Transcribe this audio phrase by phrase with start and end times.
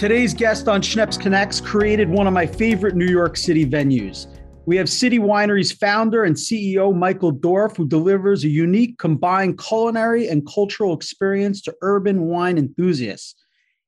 [0.00, 4.28] Today's guest on Schneps Connects created one of my favorite New York City venues.
[4.64, 10.26] We have City Winery's founder and CEO, Michael Dorf, who delivers a unique combined culinary
[10.26, 13.34] and cultural experience to urban wine enthusiasts.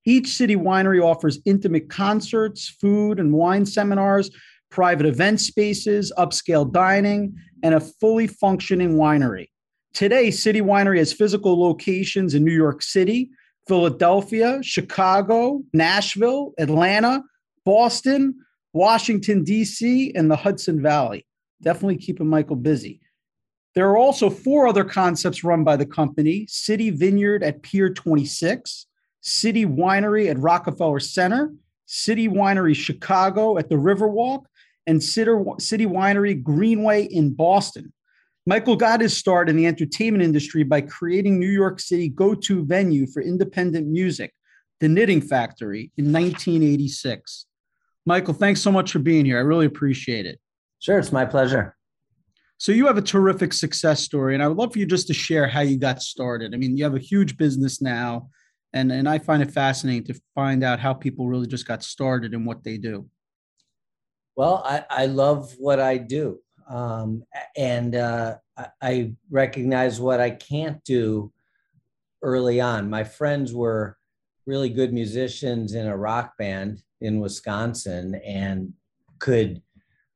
[0.04, 4.30] Each city winery offers intimate concerts, food and wine seminars,
[4.70, 9.48] private event spaces, upscale dining, and a fully functioning winery.
[9.94, 13.30] Today, City Winery has physical locations in New York City,
[13.66, 17.22] Philadelphia, Chicago, Nashville, Atlanta,
[17.64, 18.34] Boston,
[18.72, 21.26] Washington, D.C., and the Hudson Valley.
[21.62, 23.00] Definitely keeping Michael busy.
[23.74, 28.86] There are also four other concepts run by the company City Vineyard at Pier 26,
[29.20, 31.52] City Winery at Rockefeller Center,
[31.86, 34.44] City Winery Chicago at the Riverwalk,
[34.86, 37.92] and City Winery Greenway in Boston.
[38.44, 43.06] Michael got his start in the entertainment industry by creating New York City go-to venue
[43.06, 44.34] for independent music,
[44.80, 47.46] the Knitting Factory, in 1986.
[48.04, 49.38] Michael, thanks so much for being here.
[49.38, 50.40] I really appreciate it.
[50.80, 51.76] Sure, it's my pleasure.
[52.58, 55.14] So you have a terrific success story, and I would love for you just to
[55.14, 56.52] share how you got started.
[56.52, 58.28] I mean, you have a huge business now,
[58.72, 62.34] and and I find it fascinating to find out how people really just got started
[62.34, 63.08] and what they do.
[64.34, 67.24] Well, I, I love what I do um,
[67.56, 68.36] and uh,
[68.80, 71.32] I recognize what I can't do
[72.22, 72.90] early on.
[72.90, 73.96] My friends were
[74.46, 78.72] really good musicians in a rock band in Wisconsin and
[79.18, 79.62] could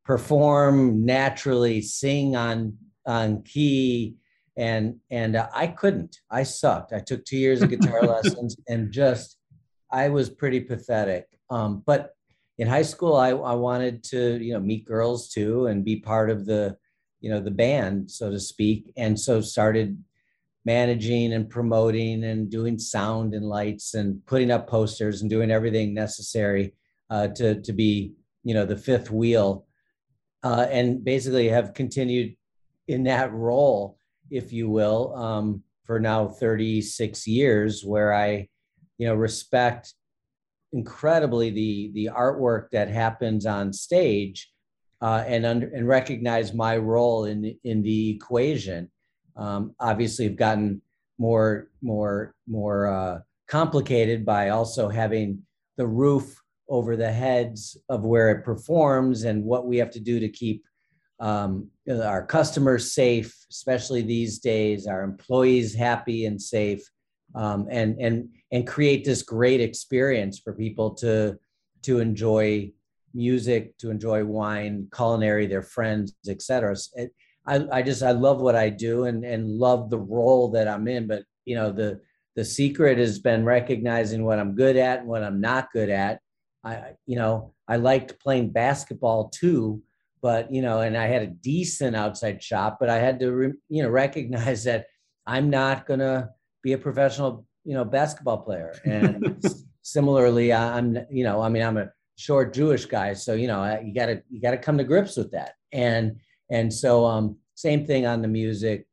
[0.05, 4.17] perform naturally, sing on on key,
[4.57, 6.21] and and uh, I couldn't.
[6.31, 6.93] I sucked.
[6.93, 9.39] I took two years of guitar lessons and just
[9.91, 11.27] I was pretty pathetic.
[11.51, 12.16] Um, but
[12.59, 16.31] in high school, I, I wanted to, you know, meet girls too and be part
[16.31, 16.77] of the,
[17.21, 18.93] you know, the band, so to speak.
[18.97, 20.03] And so started
[20.65, 25.93] managing and promoting and doing sound and lights and putting up posters and doing everything
[25.93, 26.73] necessary
[27.11, 29.67] uh, to, to be, you know, the fifth wheel.
[30.43, 32.37] Uh, and basically have continued
[32.89, 33.99] in that role,
[34.31, 38.49] if you will, um, for now 36 years, where I,
[38.99, 39.95] you know, respect
[40.73, 44.51] incredibly the the artwork that happens on stage
[45.01, 48.91] uh, and under, and recognize my role in in the equation.
[49.37, 50.81] Um, obviously, have gotten
[51.19, 55.43] more more more uh, complicated by also having
[55.77, 60.19] the roof over the heads of where it performs and what we have to do
[60.19, 60.65] to keep
[61.21, 66.83] um, our customers safe, especially these days, our employees happy and safe,
[67.37, 71.39] um, and and and create this great experience for people to
[71.83, 72.73] to enjoy
[73.15, 76.77] music, to enjoy wine, culinary, their friends, etc.
[77.47, 80.89] I, I just I love what I do and and love the role that I'm
[80.89, 81.07] in.
[81.07, 82.01] But you know the
[82.35, 86.21] the secret has been recognizing what I'm good at and what I'm not good at.
[86.65, 89.83] I you know I liked playing basketball too,
[90.23, 93.53] but you know, and I had a decent outside shot, but I had to re,
[93.69, 94.87] you know recognize that
[95.27, 96.31] I'm not gonna
[96.63, 98.75] be a professional you know, basketball player.
[98.85, 99.45] And
[99.83, 103.93] similarly, I'm, you know, I mean, I'm a short Jewish guy, so you know, you
[103.93, 105.55] gotta you gotta come to grips with that.
[105.73, 108.87] And and so, um, same thing on the music,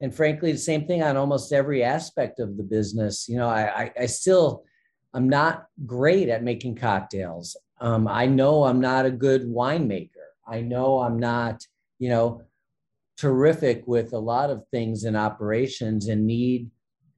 [0.00, 3.28] and frankly, the same thing on almost every aspect of the business.
[3.28, 4.64] You know, I I, I still
[5.14, 7.56] I'm not great at making cocktails.
[7.80, 10.10] Um, I know I'm not a good winemaker.
[10.48, 11.62] I know I'm not,
[11.98, 12.42] you know,
[13.16, 16.70] terrific with a lot of things in operations and need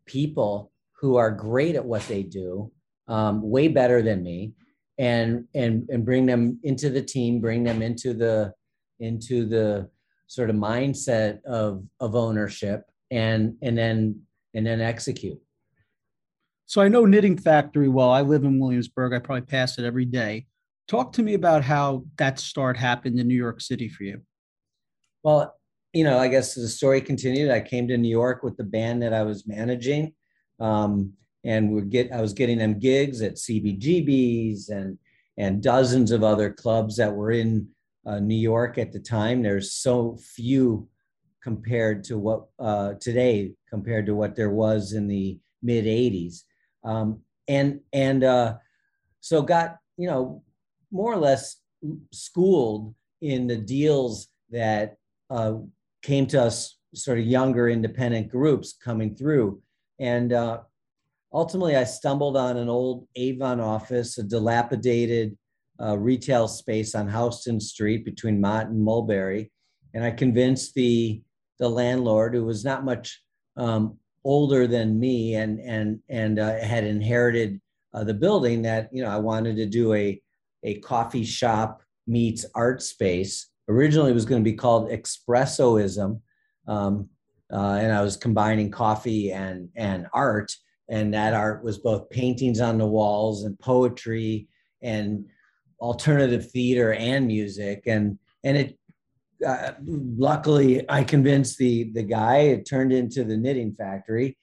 [0.09, 2.73] people who are great at what they do,
[3.07, 4.53] um, way better than me,
[4.99, 8.53] and and and bring them into the team, bring them into the
[8.99, 9.89] into the
[10.27, 14.21] sort of mindset of of ownership, and and then
[14.55, 15.39] and then execute.
[16.67, 18.11] So I know Knitting Factory well.
[18.11, 19.15] I live in Williamsburg.
[19.15, 20.47] I probably pass it every day.
[20.87, 24.21] Talk to me about how that start happened in New York City for you.
[25.23, 25.58] Well,
[25.99, 27.51] you know, I guess the story continued.
[27.51, 30.15] I came to New York with the band that I was managing
[30.61, 31.13] um,
[31.45, 34.99] and we get I was getting them gigs at CBGBs and
[35.37, 37.69] and dozens of other clubs that were in
[38.07, 39.43] uh, New York at the time.
[39.43, 40.89] There's so few
[41.43, 46.43] compared to what uh, today compared to what there was in the mid 80s.
[46.85, 48.55] Um, and and uh,
[49.21, 50.43] so got you know
[50.91, 51.57] more or less
[52.13, 54.97] schooled in the deals that
[55.31, 55.55] uh,
[56.03, 59.61] came to us sort of younger independent groups coming through
[59.99, 60.61] and uh,
[61.33, 65.37] ultimately, I stumbled on an old Avon office, a dilapidated
[65.81, 69.51] uh, retail space on Houston Street between Mott and Mulberry.
[69.95, 71.23] And I convinced the,
[71.59, 73.23] the landlord, who was not much
[73.57, 77.61] um, older than me and, and, and uh, had inherited
[77.95, 80.21] uh, the building that you know I wanted to do a
[80.63, 83.48] a coffee shop meets art space.
[83.69, 86.21] Originally, it was going to be called Espressoism,
[86.67, 87.09] um,
[87.53, 90.53] uh, and I was combining coffee and and art.
[90.91, 94.49] And that art was both paintings on the walls and poetry
[94.81, 95.27] and
[95.81, 97.83] alternative theater and music.
[97.87, 98.79] And and it
[99.47, 102.39] uh, luckily I convinced the the guy.
[102.39, 104.37] It turned into the knitting factory,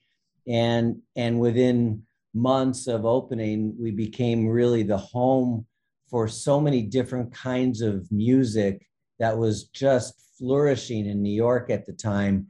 [0.46, 2.02] and and within
[2.32, 5.66] months of opening, we became really the home
[6.08, 8.86] for so many different kinds of music
[9.18, 12.48] that was just flourishing in New York at the time.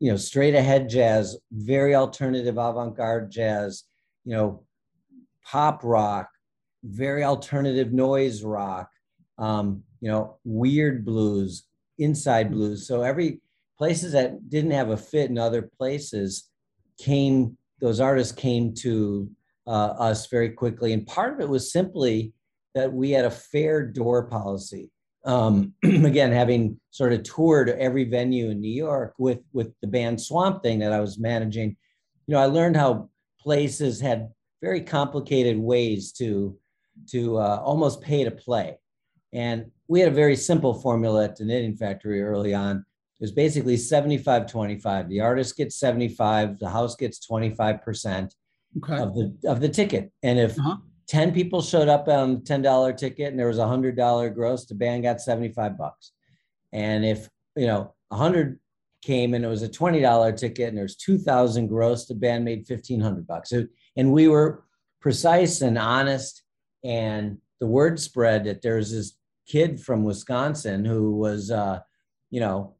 [0.00, 3.84] You know, straight ahead jazz, very alternative avant garde jazz,
[4.24, 4.64] you know,
[5.44, 6.28] pop rock,
[6.84, 8.90] very alternative noise rock,
[9.38, 11.64] um, you know, weird blues,
[11.98, 12.86] inside blues.
[12.86, 13.40] So every
[13.76, 16.48] places that didn't have a fit in other places
[16.98, 19.30] came, those artists came to
[19.66, 20.92] uh, us very quickly.
[20.92, 22.32] And part of it was simply
[22.74, 24.90] that we had a fair door policy.
[25.24, 30.20] Um, again, having sort of toured every venue in New York with with the band
[30.20, 31.76] Swamp Thing that I was managing,
[32.26, 33.10] you know, I learned how
[33.40, 34.28] places had
[34.62, 36.56] very complicated ways to
[37.10, 38.78] to uh, almost pay to play.
[39.32, 42.78] And we had a very simple formula at the Knitting Factory early on.
[42.78, 45.08] It was basically 75 25.
[45.08, 48.30] The artist gets 75, the house gets 25%
[48.78, 49.02] okay.
[49.02, 50.12] of the of the ticket.
[50.22, 50.76] And if uh-huh.
[51.08, 54.74] 10 people showed up on a $10 ticket and there was a $100 gross, the
[54.74, 56.12] band got 75 bucks.
[56.72, 58.58] And if, you know, 100
[59.02, 63.26] came and it was a $20 ticket and there's 2000 gross, the band made 1500
[63.26, 63.50] bucks.
[63.50, 63.64] So,
[63.96, 64.64] and we were
[65.00, 66.42] precise and honest
[66.84, 69.16] and the word spread that there's this
[69.46, 71.80] kid from Wisconsin who was, uh,
[72.30, 72.76] you know,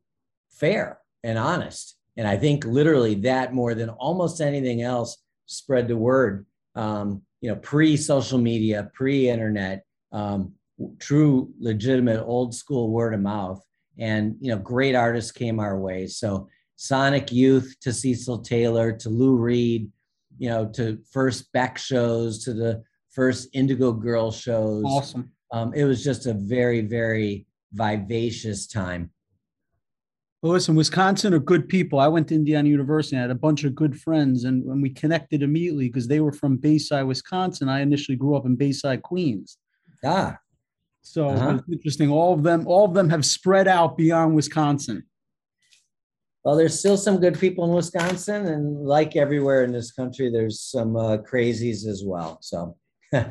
[0.50, 1.96] fair and honest.
[2.16, 5.16] And I think literally that more than almost anything else
[5.46, 6.46] spread the word.
[6.75, 10.52] Um, you know, pre social media, pre internet, um,
[10.99, 13.62] true, legitimate, old school word of mouth.
[13.99, 16.06] And, you know, great artists came our way.
[16.06, 19.90] So, Sonic Youth to Cecil Taylor to Lou Reed,
[20.38, 24.85] you know, to first Beck shows to the first Indigo Girl shows.
[24.87, 25.32] Awesome.
[25.52, 29.11] Um, it was just a very, very vivacious time.
[30.40, 31.99] Well, listen, Wisconsin are good people.
[31.99, 33.17] I went to Indiana University.
[33.17, 36.31] I had a bunch of good friends, and when we connected immediately because they were
[36.31, 37.69] from Bayside, Wisconsin.
[37.69, 39.58] I initially grew up in Bayside, Queens.
[40.05, 40.38] Ah,
[41.02, 41.56] so uh-huh.
[41.58, 42.08] it's interesting.
[42.08, 45.02] All of them, all of them have spread out beyond Wisconsin.
[46.44, 50.61] Well, there's still some good people in Wisconsin, and like everywhere in this country, there's
[50.61, 52.38] some uh, crazies as well.
[52.43, 52.76] So.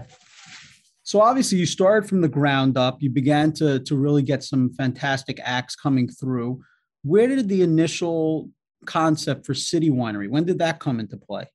[1.04, 2.98] so obviously, you started from the ground up.
[3.00, 6.62] You began to to really get some fantastic acts coming through
[7.04, 8.50] where did the initial
[8.86, 11.46] concept for City Winery, when did that come into play?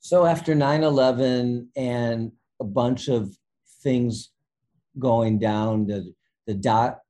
[0.00, 3.36] So after 9-11 and a bunch of
[3.82, 4.30] things
[4.98, 6.12] going down, the,
[6.46, 7.00] the dot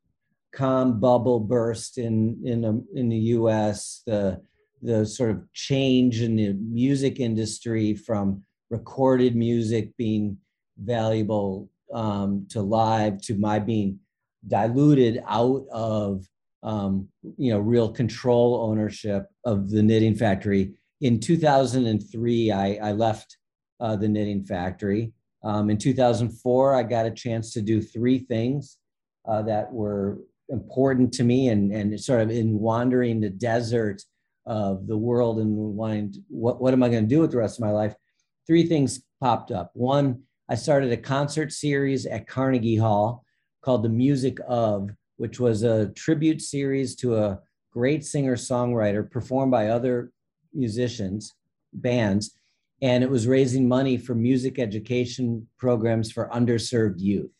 [0.54, 4.40] com bubble burst in, in, um, in the US, the,
[4.82, 10.38] the sort of change in the music industry from recorded music being
[10.78, 13.98] valuable um, to live to my being
[14.46, 16.24] diluted out of
[16.66, 17.08] um,
[17.38, 20.74] you know, real control ownership of the knitting factory.
[21.00, 23.38] In 2003, I, I left
[23.78, 25.12] uh, the knitting factory.
[25.44, 28.78] Um, in 2004, I got a chance to do three things
[29.28, 30.18] uh, that were
[30.48, 34.02] important to me and, and sort of in wandering the desert
[34.44, 37.58] of the world and wanting what, what am I going to do with the rest
[37.58, 37.94] of my life?
[38.46, 39.70] Three things popped up.
[39.74, 43.24] One, I started a concert series at Carnegie Hall
[43.62, 47.38] called The Music of, which was a tribute series to a
[47.72, 50.10] great singer songwriter performed by other
[50.52, 51.34] musicians,
[51.72, 52.36] bands,
[52.82, 57.30] and it was raising money for music education programs for underserved youth.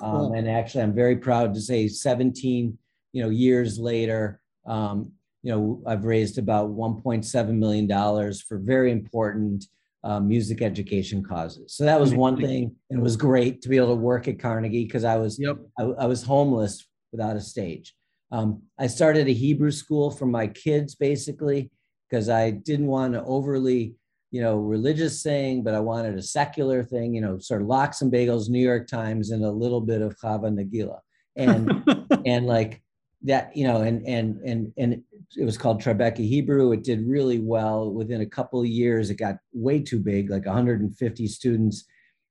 [0.00, 0.26] Cool.
[0.26, 2.76] Um, and actually, I'm very proud to say, 17
[3.12, 5.12] you know years later, um,
[5.42, 9.66] you know I've raised about 1.7 million dollars for very important
[10.04, 11.74] uh, music education causes.
[11.74, 14.38] So that was one thing, and it was great to be able to work at
[14.38, 15.58] Carnegie because I was yep.
[15.78, 17.94] I, I was homeless without a stage.
[18.32, 21.70] Um, I started a Hebrew school for my kids basically
[22.08, 23.94] because I didn't want to overly,
[24.30, 28.00] you know, religious thing, but I wanted a secular thing, you know, sort of lox
[28.00, 30.98] and bagels, New York Times, and a little bit of Hava Nagila.
[31.36, 31.84] And
[32.26, 32.82] and like
[33.22, 35.02] that, you know, and and and and
[35.36, 36.72] it was called Tribeca Hebrew.
[36.72, 37.92] It did really well.
[37.92, 41.84] Within a couple of years, it got way too big, like 150 students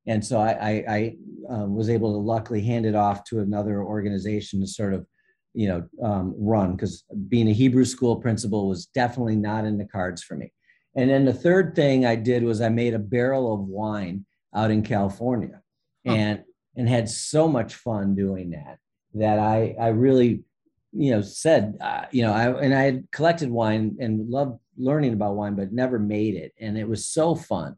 [0.07, 1.15] and so I, I, I
[1.49, 5.05] um, was able to luckily hand it off to another organization to sort of,
[5.53, 9.85] you know, um, run because being a Hebrew school principal was definitely not in the
[9.85, 10.51] cards for me.
[10.95, 14.71] And then the third thing I did was I made a barrel of wine out
[14.71, 15.61] in California,
[16.05, 16.43] and
[16.75, 18.77] and had so much fun doing that
[19.13, 20.43] that I I really
[20.91, 25.13] you know said uh, you know I and I had collected wine and loved learning
[25.13, 27.77] about wine, but never made it, and it was so fun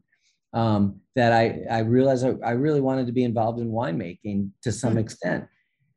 [0.54, 4.72] um, that I I realized I, I really wanted to be involved in winemaking to
[4.72, 4.98] some hmm.
[4.98, 5.46] extent,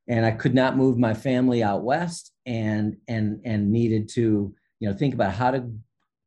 [0.08, 4.90] and I could not move my family out west, and and and needed to you
[4.90, 5.72] know think about how to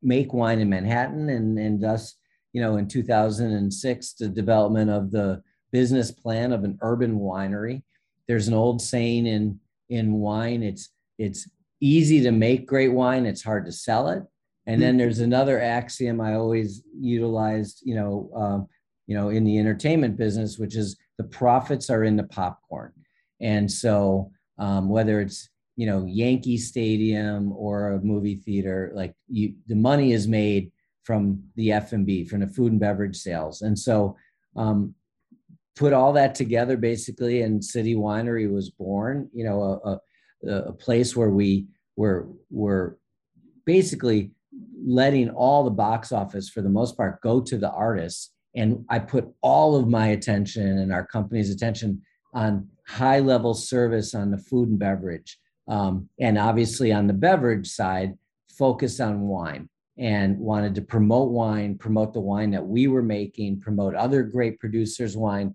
[0.01, 2.15] make wine in Manhattan, and and thus
[2.53, 7.83] you know in 2006 the development of the business plan of an urban winery.
[8.27, 9.59] There's an old saying in
[9.89, 11.49] in wine it's it's
[11.81, 14.23] easy to make great wine it's hard to sell it
[14.67, 18.67] and then there's another axiom i always utilized you know um,
[19.07, 22.91] you know in the entertainment business which is the profits are in the popcorn.
[23.39, 29.53] And so um, whether it's you know yankee stadium or a movie theater like you
[29.67, 30.71] the money is made
[31.03, 33.61] from the f&b from the food and beverage sales.
[33.61, 34.17] And so
[34.55, 34.95] um,
[35.75, 40.73] put all that together basically and city winery was born you know a, a, a
[40.73, 42.97] place where we were were
[43.65, 44.31] basically
[44.85, 48.31] letting all the box office for the most part go to the artists.
[48.55, 52.01] And i put all of my attention and our company's attention
[52.33, 57.67] on high level service on the food and beverage um, and obviously on the beverage
[57.67, 58.17] side
[58.49, 59.69] focus on wine.
[59.97, 64.59] And wanted to promote wine promote the wine that we were making promote other great
[64.59, 65.53] producers wine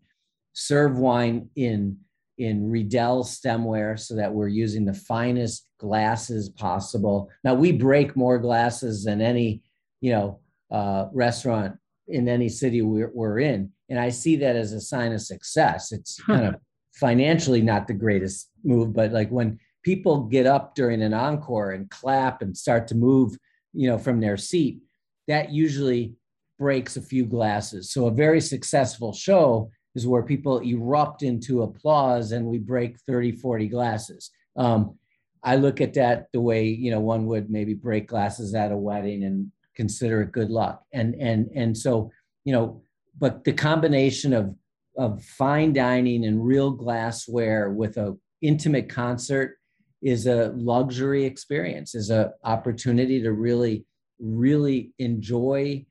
[0.53, 1.99] serve wine in
[2.39, 7.31] in Riedel stemware so that we're using the finest glasses possible.
[7.45, 9.63] Now we break more glasses than any,
[10.01, 10.41] you know,
[10.71, 11.77] uh, restaurant
[12.09, 13.71] in any city we're, we're in.
[13.89, 15.93] And I see that as a sign of success.
[15.93, 16.57] It's kind of
[16.93, 21.89] financially not the greatest move, but like when people get up during an encore and
[21.91, 23.37] clap and start to move,
[23.73, 24.81] you know, from their seat,
[25.29, 26.15] that usually
[26.59, 27.91] breaks a few glasses.
[27.91, 33.33] So a very successful show is where people erupt into applause and we break 30,
[33.33, 34.31] 40 glasses.
[34.55, 34.99] Um,
[35.43, 38.77] I look at that the way, you know, one would maybe break glasses at a
[38.77, 40.83] wedding and consider it good luck.
[40.93, 42.11] And, and, and so,
[42.45, 42.83] you know,
[43.19, 44.55] but the combination of,
[44.99, 49.57] of fine dining and real glassware with a intimate concert
[50.03, 53.87] is a luxury experience, is a opportunity to really,
[54.19, 55.85] really enjoy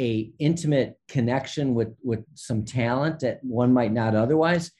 [0.00, 4.72] a intimate connection with with some talent that one might not otherwise.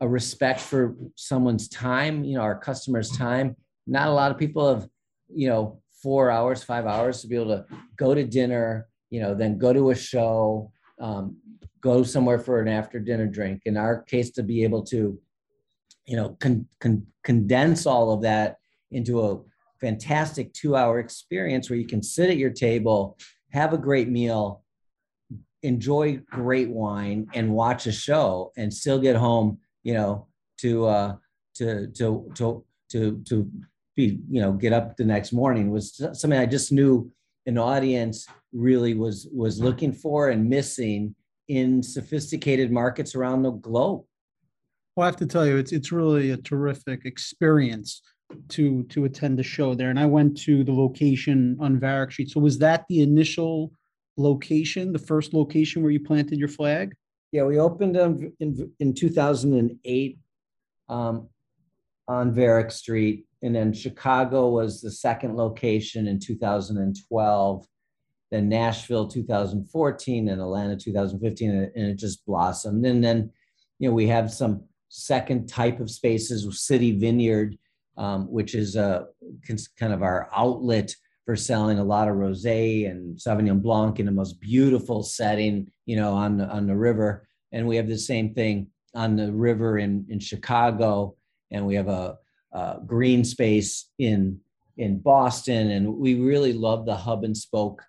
[0.00, 3.56] A respect for someone's time you know our customers time.
[3.86, 4.88] Not a lot of people have
[5.28, 7.64] you know four hours five hours to be able to
[7.96, 11.36] go to dinner you know then go to a show um,
[11.80, 13.62] go somewhere for an after dinner drink.
[13.66, 15.18] In our case to be able to
[16.06, 18.56] you know con- con- condense all of that
[18.90, 19.40] into a
[19.78, 23.18] fantastic two hour experience where you can sit at your table
[23.54, 24.64] have a great meal,
[25.62, 30.26] enjoy great wine, and watch a show, and still get home, you know,
[30.58, 31.16] to uh,
[31.54, 33.50] to to to to to
[33.94, 37.10] be, you know, get up the next morning was something I just knew
[37.46, 41.14] an audience really was was looking for and missing
[41.46, 44.02] in sophisticated markets around the globe.
[44.96, 48.02] Well, I have to tell you, it's it's really a terrific experience
[48.50, 52.30] to to attend the show there, and I went to the location on Varick Street.
[52.30, 53.72] So was that the initial
[54.16, 56.94] location, the first location where you planted your flag?
[57.32, 60.18] Yeah, we opened in in, in 2008
[60.88, 61.28] um,
[62.08, 67.66] on Varick Street, and then Chicago was the second location in 2012.
[68.30, 72.84] Then Nashville 2014 and Atlanta 2015, and it just blossomed.
[72.84, 73.30] And then,
[73.78, 77.56] you know, we have some second type of spaces, City Vineyard
[77.96, 79.06] um, which is a
[79.78, 84.12] kind of our outlet for selling a lot of rosé and Sauvignon Blanc in the
[84.12, 87.26] most beautiful setting, you know, on the, on the river.
[87.52, 91.16] And we have the same thing on the river in, in Chicago,
[91.50, 92.18] and we have a,
[92.52, 94.40] a green space in
[94.76, 97.80] in Boston, and we really love the hub and spoke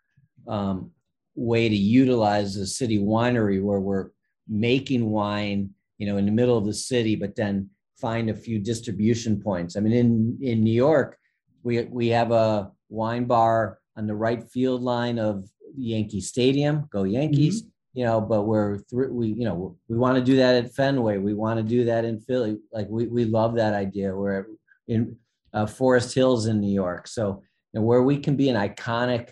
[0.47, 0.91] um,
[1.35, 4.09] way to utilize the city winery where we're
[4.47, 8.59] making wine, you know, in the middle of the city, but then find a few
[8.59, 9.75] distribution points.
[9.75, 11.17] I mean, in in New York,
[11.63, 15.47] we we have a wine bar on the right field line of
[15.77, 16.87] Yankee Stadium.
[16.91, 17.61] Go Yankees!
[17.61, 17.69] Mm-hmm.
[17.93, 19.13] You know, but we're through.
[19.13, 21.17] We you know we want to do that at Fenway.
[21.17, 22.57] We want to do that in Philly.
[22.71, 24.15] Like we we love that idea.
[24.15, 24.45] We're
[24.87, 25.17] in
[25.53, 27.07] uh, Forest Hills in New York.
[27.07, 27.41] So
[27.73, 29.29] you know, where we can be in iconic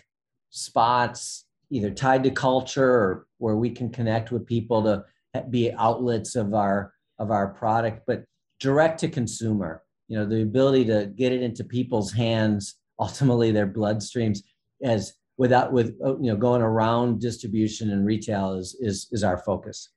[0.50, 5.04] spots, either tied to culture or where we can connect with people to
[5.50, 8.02] be outlets of our of our product.
[8.06, 8.24] But
[8.60, 13.66] direct to consumer, you know, the ability to get it into people's hands, ultimately their
[13.66, 14.40] bloodstreams
[14.82, 19.38] as without with uh, you know going around distribution and retail is is is our
[19.38, 19.90] focus.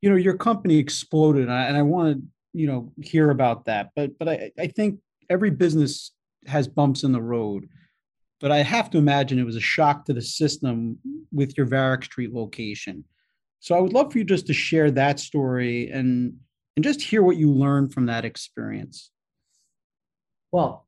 [0.00, 3.64] You know, your company exploded, and I, and I want to you know hear about
[3.66, 3.90] that.
[3.94, 6.12] But but I I think every business
[6.46, 7.68] has bumps in the road.
[8.38, 10.98] But I have to imagine it was a shock to the system
[11.32, 13.04] with your Varick Street location.
[13.60, 16.34] So I would love for you just to share that story and
[16.76, 19.10] and just hear what you learned from that experience.
[20.52, 20.86] Well,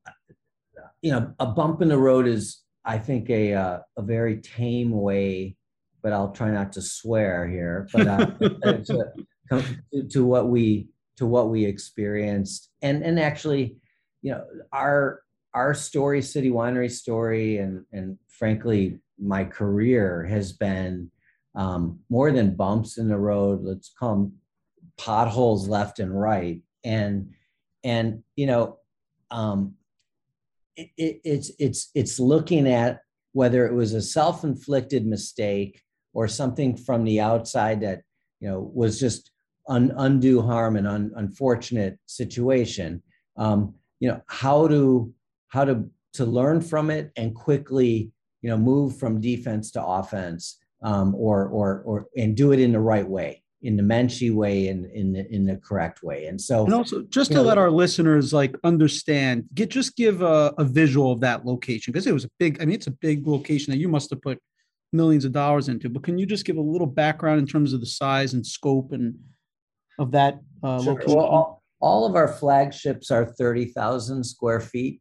[1.03, 4.91] you know, a bump in the road is, I think, a uh, a very tame
[4.91, 5.57] way,
[6.03, 7.89] but I'll try not to swear here.
[7.93, 8.27] But uh,
[8.87, 9.13] to,
[10.11, 13.77] to what we to what we experienced, and and actually,
[14.23, 15.23] you know, our
[15.55, 21.11] our story, City Winery story, and and frankly, my career has been
[21.55, 23.63] um, more than bumps in the road.
[23.63, 24.33] Let's call them
[24.99, 27.33] potholes left and right, and
[27.85, 28.79] and you know,
[29.31, 29.75] um,
[30.77, 33.01] it, it, it's it's it's looking at
[33.33, 38.03] whether it was a self-inflicted mistake or something from the outside that
[38.41, 39.31] you know was just
[39.69, 43.03] un, undue harm and un, unfortunate situation.
[43.37, 45.13] Um, you know how to
[45.49, 48.11] how to to learn from it and quickly
[48.43, 52.73] you know move from defense to offense um, or or or and do it in
[52.73, 56.27] the right way in the Menchie way and in the, in the correct way.
[56.27, 60.23] And so, and also just to know, let our listeners like understand, get just give
[60.23, 62.63] a, a visual of that location because it was a big.
[62.63, 64.39] I mean, it's a big location that you must have put
[64.93, 65.89] millions of dollars into.
[65.89, 68.93] But can you just give a little background in terms of the size and scope
[68.93, 69.19] and
[69.99, 70.95] of that uh, sure.
[70.95, 71.17] location?
[71.17, 75.01] Well, all, all, of our flagships are thirty thousand square feet.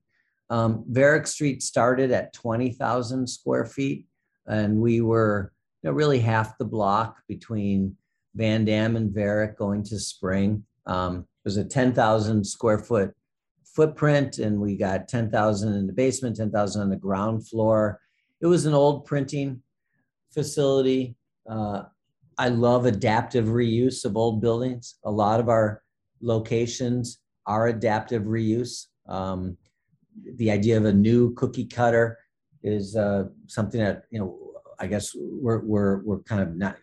[0.49, 4.07] Um, Varick Street started at twenty thousand square feet,
[4.47, 7.95] and we were you know, really half the block between
[8.37, 10.63] Vandam and Varick going to Spring.
[10.85, 13.13] Um, it was a 10,000 square foot
[13.65, 17.99] footprint, and we got 10,000 in the basement, 10,000 on the ground floor.
[18.41, 19.61] It was an old printing
[20.33, 21.15] facility.
[21.49, 21.83] Uh,
[22.37, 24.95] I love adaptive reuse of old buildings.
[25.03, 25.81] A lot of our
[26.21, 28.87] locations are adaptive reuse.
[29.07, 29.57] Um,
[30.35, 32.17] the idea of a new cookie cutter
[32.63, 34.37] is uh, something that you know
[34.79, 36.77] I guess we're we're we're kind of not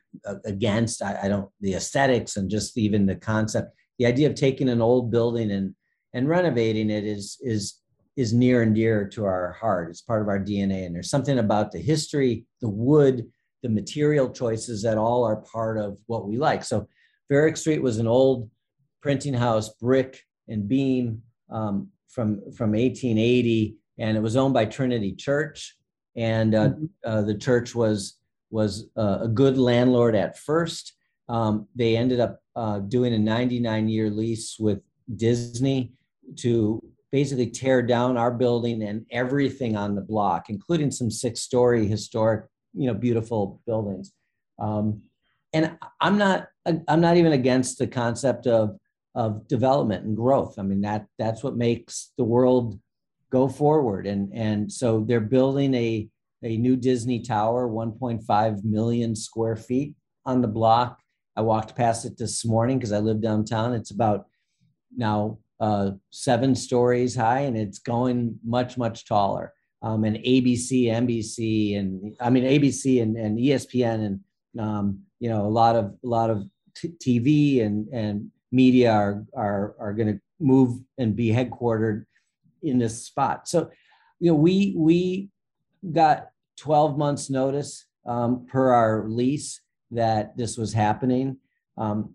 [0.45, 1.03] against.
[1.03, 3.75] I, I, don't the aesthetics and just even the concept.
[3.99, 5.75] The idea of taking an old building and
[6.13, 7.81] and renovating it is is
[8.17, 9.91] is near and dear to our heart.
[9.91, 13.27] It's part of our DNA, and there's something about the history, the wood,
[13.63, 16.65] the material choices that all are part of what we like.
[16.65, 16.89] So,
[17.31, 18.51] Varick Street was an old
[19.03, 25.15] printing house, brick and beam um, from from 1880, and it was owned by Trinity
[25.15, 25.77] Church
[26.17, 26.85] and uh, mm-hmm.
[27.05, 28.19] uh, the church was
[28.51, 30.95] was uh, a good landlord at first.
[31.29, 34.81] Um, they ended up uh, doing a 99 year lease with
[35.17, 35.93] Disney
[36.37, 41.87] to basically tear down our building and everything on the block, including some six story
[41.87, 44.13] historic, you know, beautiful buildings.
[44.59, 45.03] Um,
[45.53, 46.49] and I'm not
[46.89, 48.77] I'm not even against the concept of
[49.15, 50.59] of development and growth.
[50.59, 52.79] I mean that that's what makes the world
[53.35, 54.07] go forward.
[54.07, 56.09] And, and so they're building a,
[56.45, 59.95] a new Disney Tower, 1.5 million square feet
[60.27, 61.01] on the block.
[61.37, 63.75] I walked past it this morning because I live downtown.
[63.75, 64.27] It's about
[64.97, 69.53] now uh, seven stories high and it's going much, much taller.
[69.83, 74.21] Um, and ABC, NBC, and I mean ABC and, and ESPN, and
[74.59, 79.27] um, you know a lot of a lot of t- TV and and media are
[79.37, 82.05] are are going to move and be headquartered
[82.63, 83.47] in this spot.
[83.47, 83.71] So,
[84.21, 85.29] you know, we we
[85.93, 86.29] got
[86.59, 91.37] 12 months notice um, per our lease that this was happening.
[91.77, 92.15] Um,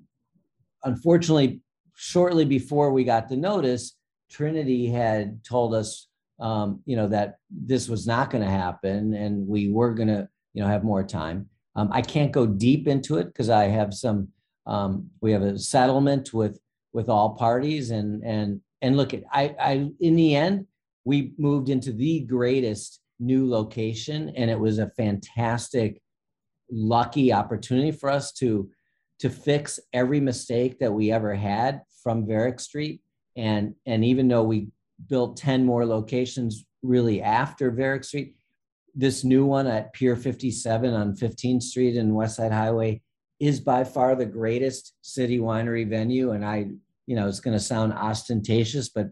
[0.83, 1.61] unfortunately,
[1.95, 3.95] shortly before we got the notice,
[4.29, 6.07] Trinity had told us,
[6.39, 10.27] um, you know, that this was not going to happen, and we were going to,
[10.53, 11.49] you know, have more time.
[11.75, 14.29] Um, I can't go deep into it because I have some.
[14.65, 16.59] Um, we have a settlement with
[16.93, 20.67] with all parties, and and and look at I, I in the end
[21.05, 26.01] we moved into the greatest new location and it was a fantastic
[26.71, 28.69] lucky opportunity for us to
[29.19, 33.01] to fix every mistake that we ever had from Varick Street.
[33.35, 34.69] And and even though we
[35.07, 38.35] built 10 more locations really after Varick Street
[38.95, 43.01] this new one at Pier 57 on 15th Street and West Side Highway
[43.39, 46.31] is by far the greatest city winery venue.
[46.31, 46.69] And I
[47.09, 49.09] you know, it's going to sound ostentatious, but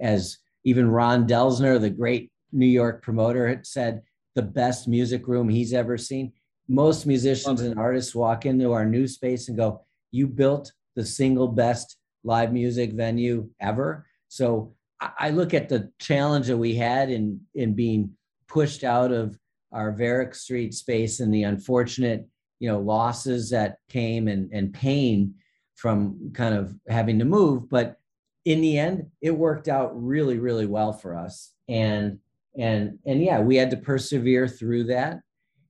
[0.00, 4.02] as even Ron Delsener, the great New York promoter, had said,
[4.34, 6.32] the best music room he's ever seen.
[6.68, 11.48] Most musicians and artists walk into our new space and go, You built the single
[11.48, 14.06] best live music venue ever.
[14.28, 18.12] So I look at the challenge that we had in in being
[18.46, 19.38] pushed out of
[19.72, 22.26] our Varick Street space and the unfortunate,
[22.58, 25.34] you know, losses that came and, and pain
[25.76, 27.68] from kind of having to move.
[27.68, 27.98] But
[28.44, 31.52] in the end, it worked out really, really well for us.
[31.68, 32.18] And
[32.58, 35.20] and and yeah, we had to persevere through that.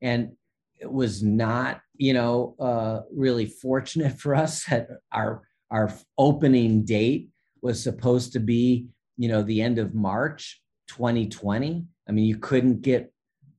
[0.03, 0.33] And
[0.79, 7.29] it was not, you know, uh, really fortunate for us that our our opening date
[7.63, 11.85] was supposed to be, you know, the end of March 2020.
[12.09, 13.13] I mean, you couldn't get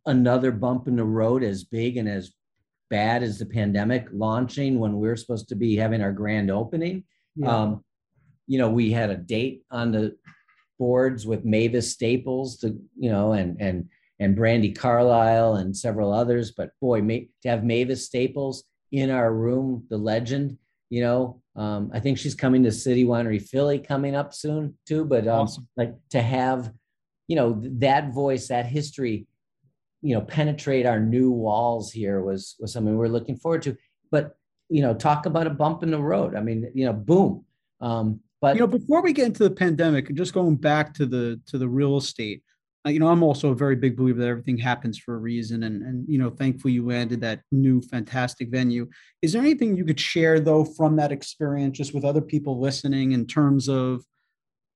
[0.05, 2.34] another bump in the road as big and as
[2.89, 7.03] bad as the pandemic launching when we are supposed to be having our grand opening.
[7.36, 7.55] Yeah.
[7.55, 7.86] Um,
[8.47, 10.17] you know, we had a date on the
[10.82, 13.88] boards with Mavis Staples to, you know, and and
[14.20, 16.54] and Brandi Carlile and several others.
[16.58, 20.58] But boy, to have Mavis Staples in our room, the legend,
[20.89, 25.06] you know, um, I think she's coming to City Winery Philly coming up soon too.
[25.06, 25.67] But um, awesome.
[25.78, 26.74] like to have,
[27.28, 29.28] you know, that voice, that history
[30.04, 33.78] you know penetrate our new walls here was was something we're looking forward to
[34.10, 34.36] but
[34.67, 37.46] you know talk about a bump in the road i mean you know boom
[37.82, 41.39] um but you know before we get into the pandemic just going back to the
[41.45, 42.43] to the real estate
[42.86, 45.63] uh, you know i'm also a very big believer that everything happens for a reason
[45.63, 48.88] and and you know thankfully you landed that new fantastic venue.
[49.21, 53.12] Is there anything you could share though from that experience just with other people listening
[53.12, 54.04] in terms of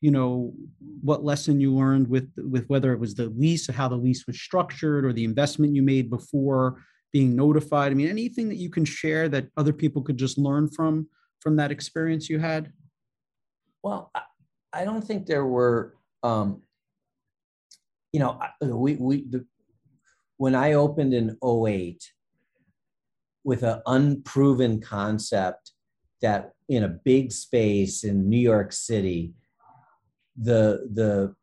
[0.02, 0.54] you know
[1.02, 4.28] what lesson you learned with with whether it was the lease or how the lease
[4.28, 7.92] was structured or the investment you made before being notified?
[7.92, 11.08] I mean anything that you can share that other people could just learn from
[11.40, 12.72] from that experience you had
[13.86, 14.12] well
[14.74, 15.94] i don't think there were
[16.24, 16.62] um
[18.12, 19.46] you know we we the,
[20.38, 22.12] when i opened in 08
[23.44, 25.72] with an unproven concept
[26.22, 29.34] that in a big space in new york city
[30.36, 31.34] the the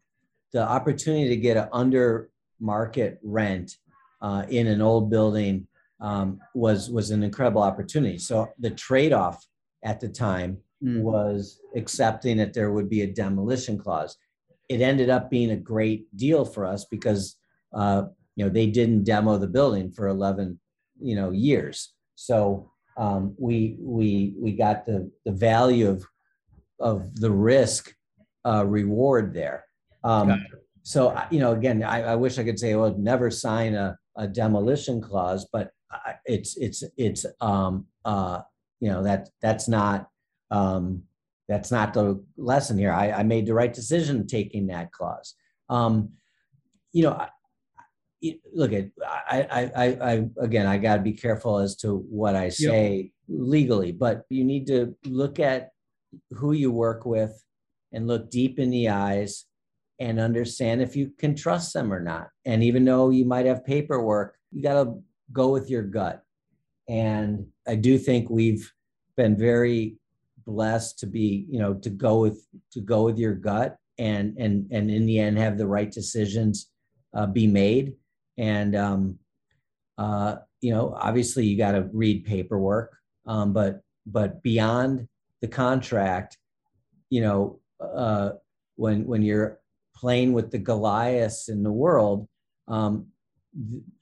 [0.52, 2.28] the opportunity to get an under
[2.60, 3.76] market rent
[4.20, 5.66] uh, in an old building
[6.00, 8.18] um, was was an incredible opportunity.
[8.18, 9.44] So the trade off
[9.82, 11.00] at the time mm.
[11.00, 14.16] was accepting that there would be a demolition clause.
[14.68, 17.36] It ended up being a great deal for us because
[17.74, 18.04] uh,
[18.36, 20.58] you know they didn't demo the building for 11
[21.00, 21.92] you know years.
[22.14, 26.04] So um, we we we got the the value of
[26.78, 27.94] of the risk
[28.44, 29.64] uh, reward there.
[30.04, 30.44] Um,
[30.82, 34.26] so, you know, again, I, I, wish I could say, well, never sign a, a
[34.26, 35.70] demolition clause, but
[36.24, 38.40] it's, it's, it's, um, uh,
[38.80, 40.08] you know, that that's not,
[40.52, 41.02] um,
[41.48, 42.92] that's not the lesson here.
[42.92, 45.34] I, I made the right decision taking that clause.
[45.68, 46.10] Um,
[46.92, 47.28] you know, I,
[48.54, 52.50] look at I, I, I, again, I got to be careful as to what I
[52.50, 53.10] say yep.
[53.28, 55.70] legally, but you need to look at
[56.30, 57.42] who you work with,
[57.92, 59.44] and look deep in the eyes
[60.00, 62.28] and understand if you can trust them or not.
[62.44, 66.22] And even though you might have paperwork, you got to go with your gut.
[66.88, 68.72] And I do think we've
[69.16, 69.98] been very
[70.44, 74.70] blessed to be, you know, to go with to go with your gut and and
[74.70, 76.70] and in the end have the right decisions
[77.14, 77.94] uh, be made.
[78.38, 79.18] And um,
[79.98, 85.08] uh, you know, obviously you got to read paperwork, um, but but beyond
[85.40, 86.38] the contract,
[87.10, 88.30] you know, uh,
[88.76, 89.60] when when you're
[89.94, 92.28] playing with the Goliaths in the world,
[92.68, 93.06] um,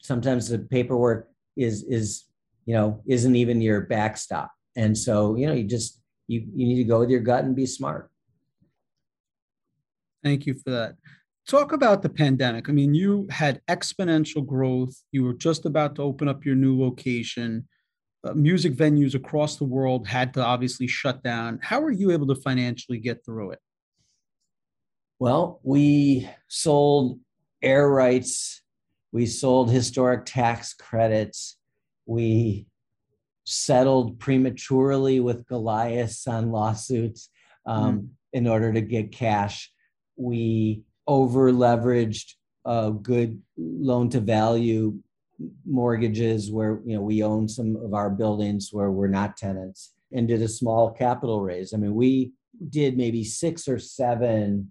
[0.00, 2.24] sometimes the paperwork is is
[2.66, 5.99] you know isn't even your backstop, and so you know you just
[6.30, 8.08] you you need to go with your gut and be smart.
[10.22, 10.94] Thank you for that.
[11.48, 12.68] Talk about the pandemic.
[12.68, 14.94] I mean, you had exponential growth.
[15.10, 17.66] You were just about to open up your new location.
[18.22, 21.58] Uh, music venues across the world had to obviously shut down.
[21.62, 23.58] How were you able to financially get through it?
[25.18, 27.18] Well, we sold
[27.60, 28.62] air rights,
[29.10, 31.56] we sold historic tax credits,
[32.06, 32.66] we
[33.44, 37.30] settled prematurely with Goliaths on lawsuits
[37.66, 39.72] um, mm in order to get cash.
[40.16, 45.00] We over leveraged a good loan to value
[45.66, 50.28] mortgages where you know we own some of our buildings where we're not tenants and
[50.28, 51.72] did a small capital raise.
[51.72, 52.32] I mean, we
[52.68, 54.70] did maybe six or seven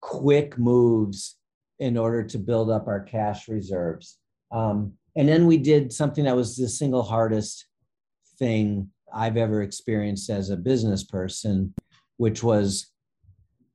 [0.00, 1.36] quick moves
[1.78, 4.18] in order to build up our cash reserves.
[4.50, 7.66] Um, and then we did something that was the single hardest
[8.38, 11.74] thing I've ever experienced as a business person,
[12.16, 12.92] which was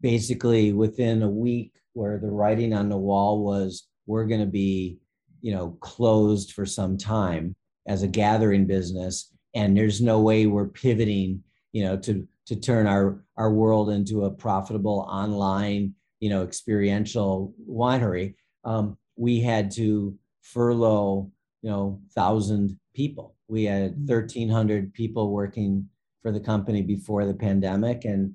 [0.01, 4.97] basically within a week where the writing on the wall was we're going to be
[5.41, 7.55] you know closed for some time
[7.87, 12.87] as a gathering business and there's no way we're pivoting you know to to turn
[12.87, 20.17] our our world into a profitable online you know experiential winery um, we had to
[20.41, 23.35] furlough, you know, thousand people.
[23.51, 24.93] We had 1,300 mm.
[24.93, 25.89] people working
[26.21, 28.33] for the company before the pandemic, and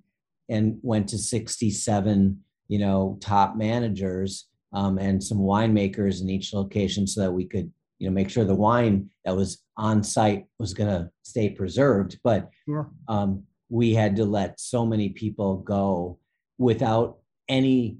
[0.50, 7.06] and went to 67, you know, top managers um, and some winemakers in each location,
[7.06, 10.74] so that we could, you know, make sure the wine that was on site was
[10.74, 12.18] going to stay preserved.
[12.22, 12.90] But sure.
[13.08, 16.18] um, we had to let so many people go
[16.58, 17.96] without any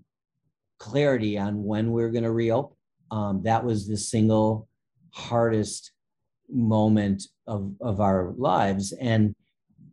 [0.79, 2.77] clarity on when we are going to reopen.
[3.11, 4.69] Um, that was the single
[5.13, 5.93] hardest
[6.51, 8.93] moment of, of our lives.
[8.93, 9.35] And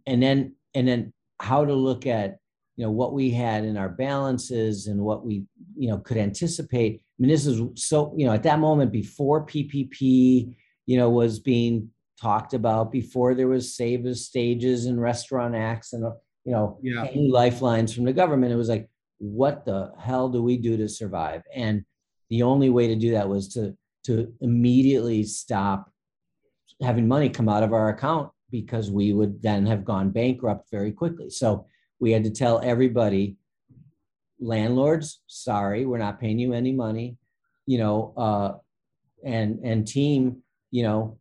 [0.05, 2.37] and then and then how to look at
[2.75, 7.01] you know what we had in our balances and what we you know could anticipate.
[7.01, 11.39] I mean, this is so you know at that moment before PPP, you know, was
[11.39, 11.89] being
[12.19, 16.03] talked about before there was Save Our Stages and restaurant acts and
[16.45, 17.05] you know yeah.
[17.05, 18.53] any lifelines from the government.
[18.53, 18.89] It was like
[19.19, 21.43] what the hell do we do to survive?
[21.53, 21.85] And
[22.29, 25.92] the only way to do that was to to immediately stop
[26.83, 30.91] having money come out of our account because we would then have gone bankrupt very
[30.91, 31.29] quickly.
[31.29, 31.65] So
[31.99, 33.37] we had to tell everybody,
[34.39, 37.17] landlords, sorry, we're not paying you any money,
[37.65, 38.51] you know, uh,
[39.25, 41.17] and and team, you know,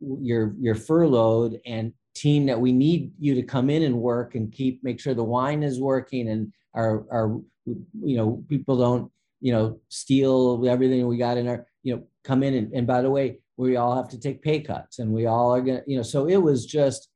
[0.00, 4.52] you're you're furloughed and team that we need you to come in and work and
[4.52, 9.52] keep make sure the wine is working and our our you know people don't you
[9.52, 13.10] know steal everything we got in our you know come in and, and by the
[13.10, 16.02] way we all have to take pay cuts and we all are gonna you know
[16.02, 17.08] so it was just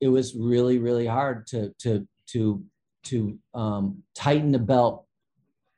[0.00, 2.64] it was really really hard to to to
[3.04, 5.06] to um, tighten the belt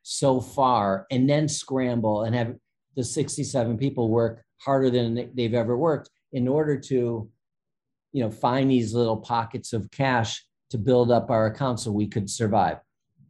[0.02, 2.54] so far and then scramble and have
[2.96, 7.28] the 67 people work harder than they've ever worked in order to
[8.12, 12.06] you know find these little pockets of cash to build up our account so we
[12.06, 12.78] could survive.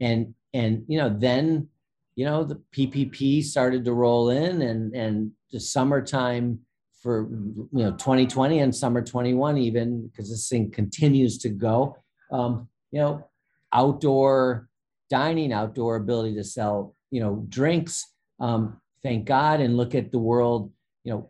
[0.00, 1.68] And and you know then
[2.16, 6.59] you know the ppp started to roll in and and the summertime
[7.03, 11.96] for you know 2020 and summer 21 even because this thing continues to go
[12.33, 13.29] um, you know
[13.72, 14.68] outdoor
[15.11, 20.18] dining outdoor ability to sell you know drinks um, thank god and look at the
[20.18, 20.72] world
[21.05, 21.29] you know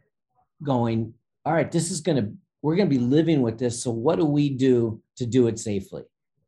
[0.62, 1.12] going
[1.44, 4.18] all right this is going to we're going to be living with this so what
[4.18, 6.03] do we do to do it safely?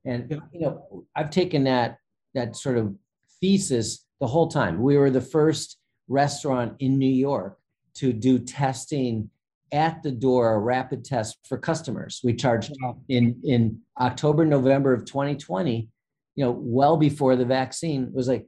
[0.05, 1.99] And you know i've taken that
[2.35, 2.95] that sort of
[3.41, 4.81] thesis the whole time.
[4.81, 7.59] We were the first restaurant in New York
[7.95, 9.31] to do testing
[9.73, 12.21] at the door, a rapid test for customers.
[12.23, 12.73] We charged
[13.09, 15.89] in in October, November of 2020,
[16.35, 18.47] you know, well before the vaccine was like,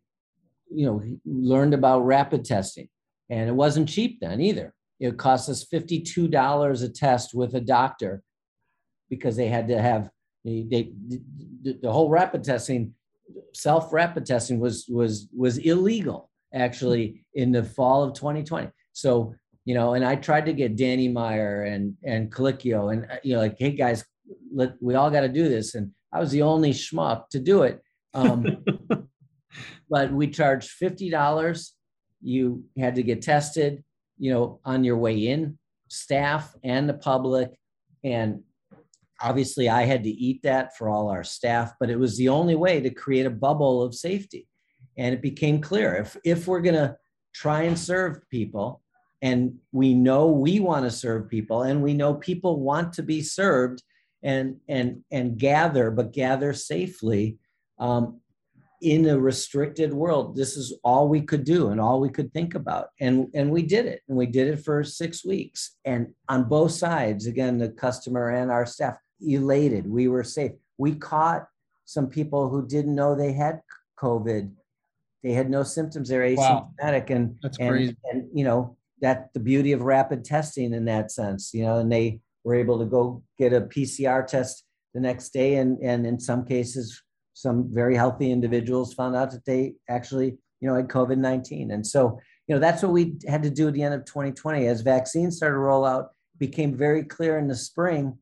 [0.71, 2.89] you know, learned about rapid testing.
[3.31, 4.75] And it wasn't cheap then either.
[5.01, 8.23] It cost us $52 a test with a doctor
[9.11, 10.11] because they had to have
[10.45, 10.93] they, they
[11.63, 12.95] the, the whole rapid testing
[13.55, 18.71] self rapid testing was was was illegal actually in the fall of 2020.
[18.93, 23.17] So you know, and I tried to get Danny Meyer and and Colicchio and uh,
[23.23, 24.03] you know, like, hey guys,
[24.51, 27.65] let we all got to do this, and I was the only schmuck to do
[27.65, 27.83] it.
[28.15, 28.65] Um,
[29.91, 31.75] but we charged fifty dollars.
[32.23, 33.85] You had to get tested,
[34.17, 37.51] you know, on your way in, staff and the public,
[38.03, 38.41] and
[39.21, 42.55] obviously I had to eat that for all our staff, but it was the only
[42.55, 44.47] way to create a bubble of safety.
[44.97, 46.97] And it became clear if, if we're going to
[47.35, 48.83] try and serve people,
[49.21, 53.21] and we know we want to serve people, and we know people want to be
[53.21, 53.83] served
[54.23, 57.39] and, and, and gather, but gather safely.
[57.79, 58.21] Um,
[58.81, 62.55] in a restricted world this is all we could do and all we could think
[62.55, 66.45] about and and we did it and we did it for six weeks and on
[66.45, 69.89] both sides again the customer and our staff elated.
[69.89, 70.53] We were safe.
[70.77, 71.49] We caught
[71.85, 73.61] some people who didn't know they had
[73.99, 74.53] COVID.
[75.23, 76.09] They had no symptoms.
[76.09, 77.17] They're asymptomatic, wow.
[77.17, 77.97] and that's and, crazy.
[78.13, 81.53] And you know that the beauty of rapid testing in that sense.
[81.53, 85.57] You know, and they were able to go get a PCR test the next day,
[85.57, 87.03] and and in some cases,
[87.35, 91.73] some very healthy individuals found out that they actually you know had COVID nineteen.
[91.73, 94.67] And so you know that's what we had to do at the end of 2020
[94.67, 96.11] as vaccines started to roll out.
[96.39, 98.17] Became very clear in the spring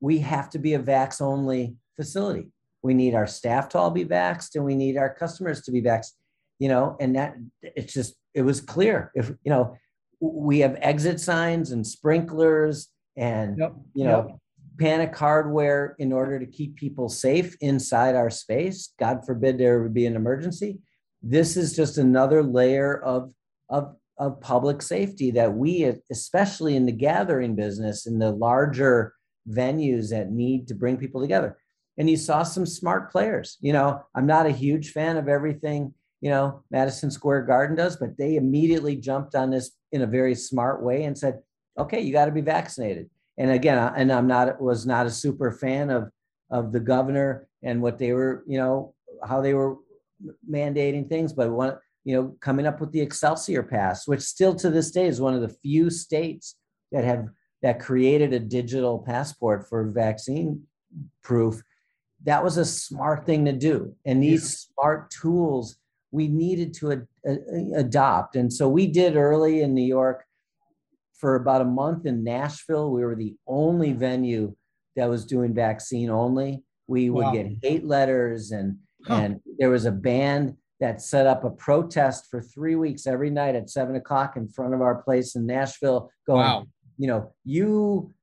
[0.00, 2.48] we have to be a vax only facility.
[2.82, 5.82] We need our staff to all be vaxxed and we need our customers to be
[5.82, 6.12] vaxxed,
[6.58, 9.10] you know, and that it's just, it was clear.
[9.14, 9.76] If, you know,
[10.20, 13.74] we have exit signs and sprinklers and, yep.
[13.94, 14.38] you know, yep.
[14.78, 18.92] panic hardware in order to keep people safe inside our space.
[18.98, 20.78] God forbid there would be an emergency.
[21.22, 23.32] This is just another layer of,
[23.68, 29.12] of, of public safety that we, especially in the gathering business, in the larger
[29.48, 31.56] venues that need to bring people together.
[31.98, 33.56] And you saw some smart players.
[33.60, 37.96] You know, I'm not a huge fan of everything, you know, Madison Square Garden does,
[37.96, 41.40] but they immediately jumped on this in a very smart way and said,
[41.78, 43.08] okay, you got to be vaccinated.
[43.38, 46.10] And again, and I'm not was not a super fan of
[46.50, 49.76] of the governor and what they were, you know, how they were
[50.50, 54.70] mandating things, but one, you know, coming up with the Excelsior Pass, which still to
[54.70, 56.56] this day is one of the few states
[56.92, 57.26] that have
[57.66, 60.62] that created a digital passport for vaccine
[61.24, 61.60] proof.
[62.22, 64.72] That was a smart thing to do, and these yeah.
[64.72, 65.76] smart tools
[66.12, 67.08] we needed to ad-
[67.74, 68.36] adopt.
[68.36, 70.22] And so we did early in New York
[71.18, 72.92] for about a month in Nashville.
[72.92, 74.54] We were the only venue
[74.94, 76.62] that was doing vaccine only.
[76.86, 77.32] We would wow.
[77.32, 79.14] get hate letters and huh.
[79.14, 83.56] and there was a band that set up a protest for three weeks every night
[83.56, 86.66] at seven o'clock in front of our place in Nashville, going, wow.
[86.98, 88.14] You know, you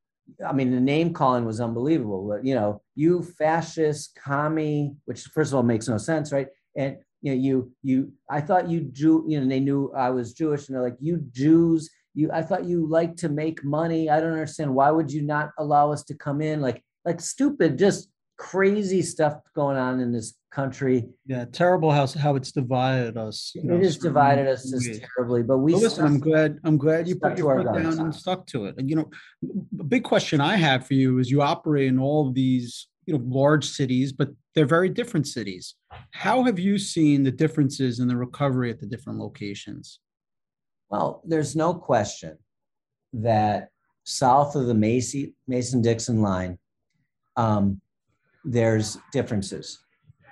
[0.46, 2.28] I mean, the name calling was unbelievable.
[2.28, 6.48] But you know, you fascist, commie, which first of all makes no sense, right?
[6.76, 10.34] And you know, you you I thought you Jew, you know, they knew I was
[10.34, 14.10] Jewish, and they're like, you Jews, you I thought you like to make money.
[14.10, 14.74] I don't understand.
[14.74, 16.62] Why would you not allow us to come in?
[16.62, 21.10] Like, like stupid, just crazy stuff going on in this country.
[21.26, 23.52] Yeah, terrible how how it's divided us.
[23.56, 25.44] It know, has divided us just terribly.
[25.44, 26.06] But we but listen.
[26.06, 26.60] I'm glad.
[26.63, 28.76] I'm glad you put your foot down and stuck to it.
[28.78, 29.10] And you know,
[29.80, 33.18] a big question I have for you is: you operate in all of these you
[33.18, 35.76] know large cities, but they're very different cities.
[36.12, 40.00] How have you seen the differences in the recovery at the different locations?
[40.89, 42.38] Well, there's no question
[43.13, 43.70] that
[44.04, 46.60] south of the Macy Mason Dixon line,
[47.36, 47.82] um,
[48.46, 49.83] there's differences,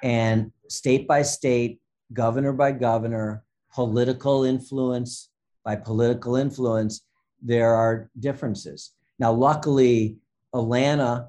[0.03, 1.79] and state by state,
[2.13, 5.31] governor by governor, political influence
[5.63, 7.01] by political influence,
[7.41, 8.91] there are differences.
[9.19, 10.17] Now, luckily,
[10.53, 11.27] Atlanta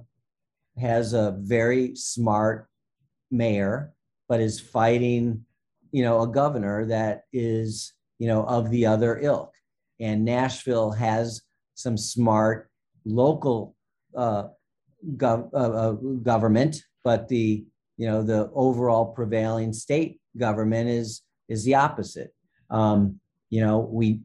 [0.79, 2.69] has a very smart
[3.31, 3.93] mayor,
[4.29, 5.45] but is fighting,
[5.91, 9.53] you know, a governor that is, you know, of the other ilk.
[10.01, 11.43] And Nashville has
[11.75, 12.71] some smart
[13.05, 13.77] local
[14.17, 14.49] uh,
[15.17, 21.65] gov- uh, uh, government, but the, you know, the overall prevailing state government is is
[21.65, 22.33] the opposite.
[22.71, 24.21] Um, you know, we,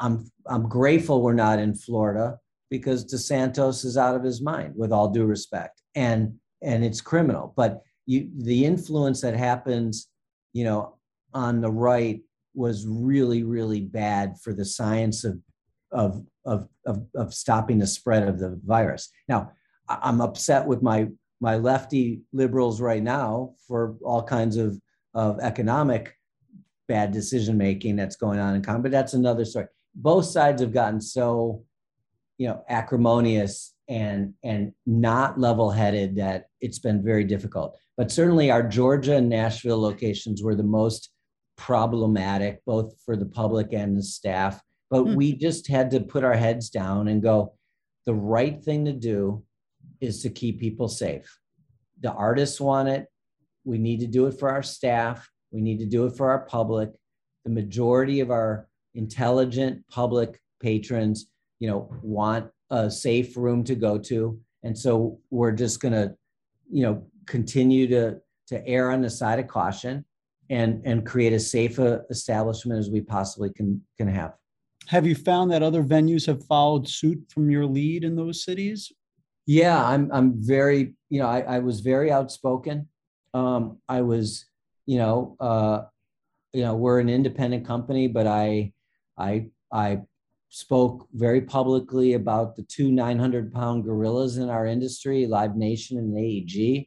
[0.00, 2.38] I'm I'm grateful we're not in Florida
[2.70, 7.52] because DeSantis is out of his mind, with all due respect, and and it's criminal.
[7.56, 10.08] But you, the influence that happens,
[10.52, 10.96] you know,
[11.34, 12.22] on the right
[12.54, 15.40] was really, really bad for the science of
[15.92, 19.10] of of of, of stopping the spread of the virus.
[19.28, 19.52] Now,
[19.88, 21.08] I'm upset with my
[21.44, 24.80] my lefty liberals right now for all kinds of
[25.14, 26.16] of economic
[26.88, 28.90] bad decision making that's going on in Congress.
[28.90, 29.66] But that's another story.
[29.94, 31.64] Both sides have gotten so
[32.38, 38.62] you know acrimonious and and not level-headed that it's been very difficult but certainly our
[38.62, 41.10] georgia and nashville locations were the most
[41.56, 45.14] problematic both for the public and the staff but hmm.
[45.14, 47.52] we just had to put our heads down and go
[48.06, 49.42] the right thing to do
[50.04, 51.38] is to keep people safe.
[52.00, 53.06] The artists want it.
[53.64, 55.28] We need to do it for our staff.
[55.50, 56.90] We need to do it for our public.
[57.44, 61.26] The majority of our intelligent public patrons
[61.58, 64.38] you know want a safe room to go to.
[64.62, 66.14] And so we're just going to
[66.70, 70.04] you know continue to to err on the side of caution
[70.50, 74.34] and and create as safe a establishment as we possibly can can have.
[74.88, 78.92] Have you found that other venues have followed suit from your lead in those cities
[79.46, 82.88] yeah i'm i'm very you know i, I was very outspoken
[83.34, 84.46] um, i was
[84.86, 85.82] you know uh,
[86.52, 88.72] you know we're an independent company but i
[89.18, 90.00] i i
[90.54, 96.16] spoke very publicly about the two 900 pound gorillas in our industry, Live Nation and
[96.16, 96.86] AEG,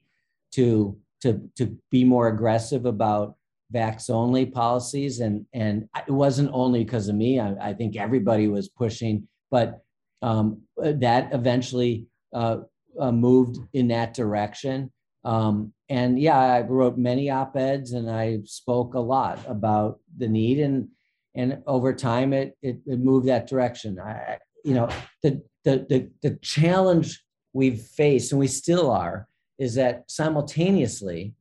[0.53, 3.35] to, to, to be more aggressive about
[3.73, 5.19] vax only policies.
[5.19, 9.81] And, and it wasn't only because of me, I, I think everybody was pushing, but
[10.21, 12.57] um, that eventually uh,
[12.99, 14.91] uh, moved in that direction.
[15.23, 20.27] Um, and yeah, I wrote many op eds and I spoke a lot about the
[20.27, 20.59] need.
[20.59, 20.89] And
[21.35, 23.99] and over time it, it, it moved that direction.
[23.99, 24.89] I, you know,
[25.21, 27.23] the, the, the, the challenge
[27.53, 29.27] we've faced, and we still are,
[29.59, 31.35] is that simultaneously,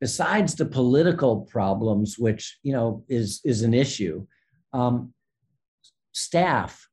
[0.00, 4.26] besides the political problems, which you know is is an issue,
[4.72, 5.12] um,
[6.12, 6.88] staff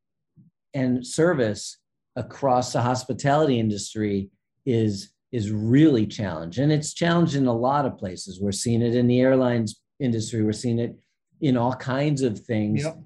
[0.73, 1.77] and service
[2.15, 4.29] across the hospitality industry
[4.65, 8.39] is is really challenged, and it's challenged in a lot of places.
[8.39, 10.43] We're seeing it in the airlines industry.
[10.43, 10.95] We're seeing it
[11.41, 12.83] in all kinds of things.
[12.83, 12.97] Yep.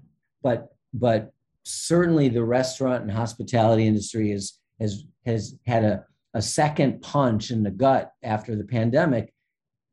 [0.43, 1.31] But but
[1.63, 7.63] certainly the restaurant and hospitality industry is has has had a, a second punch in
[7.63, 9.33] the gut after the pandemic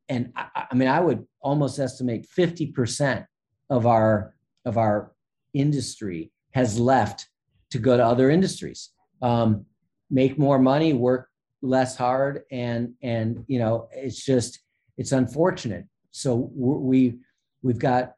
[0.09, 3.27] and I, I mean, I would almost estimate 50%
[3.71, 4.35] of our
[4.65, 5.13] of our
[5.53, 7.29] industry has left
[7.71, 8.91] to go to other industries,
[9.25, 9.65] um,
[10.11, 11.31] make more money, work
[11.63, 14.61] less hard, and and you know, it's just
[14.99, 15.87] it's unfortunate.
[16.11, 17.19] So we
[17.63, 18.13] we've got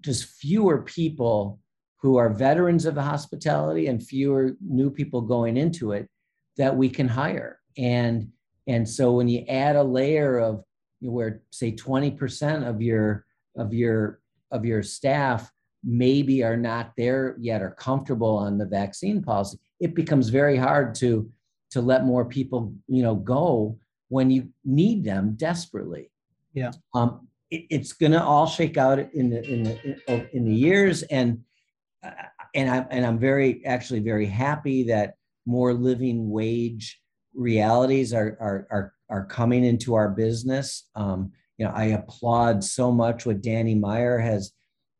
[0.00, 1.60] just fewer people
[1.98, 6.08] who are veterans of the hospitality and fewer new people going into it
[6.56, 7.60] that we can hire.
[7.76, 8.28] And
[8.66, 10.64] and so when you add a layer of
[11.02, 13.26] where say 20% of your
[13.56, 15.52] of your of your staff
[15.84, 20.94] maybe are not there yet or comfortable on the vaccine policy, it becomes very hard
[20.96, 21.30] to
[21.70, 26.10] to let more people you know go when you need them desperately.
[26.52, 26.72] Yeah.
[26.94, 31.02] Um, it, it's going to all shake out in the in the in the years,
[31.04, 31.42] and
[32.02, 32.10] uh,
[32.54, 35.14] and i'm and I'm very actually very happy that
[35.44, 37.00] more living wage
[37.34, 40.88] realities are are are, are coming into our business.
[40.94, 44.52] Um, you know, I applaud so much what Danny Meyer has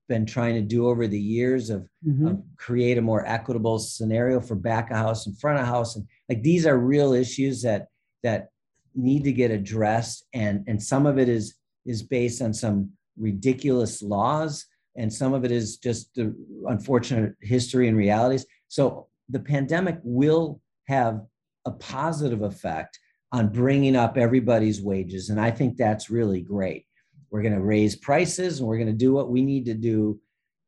[0.09, 2.26] been trying to do over the years of, mm-hmm.
[2.28, 6.07] of, create a more equitable scenario for back of house and front of house and
[6.28, 7.88] like these are real issues that
[8.22, 8.48] that
[8.94, 11.54] need to get addressed and and some of it is
[11.84, 16.34] is based on some ridiculous laws and some of it is just the
[16.68, 21.20] unfortunate history and realities so the pandemic will have
[21.66, 22.98] a positive effect
[23.32, 25.30] on bringing up everybody's wages.
[25.30, 26.86] And I think that's really great.
[27.31, 30.20] We're going to raise prices and we're going to do what we need to do